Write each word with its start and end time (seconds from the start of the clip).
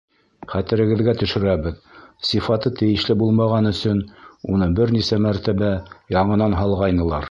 Хәтерегеҙгә 0.53 1.13
төшөрәбеҙ: 1.19 1.77
сифаты 2.31 2.73
тейешле 2.81 3.19
булмаған 3.21 3.73
өсөн 3.75 4.03
уны 4.55 4.73
бер 4.81 4.99
нисә 5.01 5.25
мәртәбә 5.31 5.75
яңынан 6.21 6.63
һалғайнылар. 6.65 7.19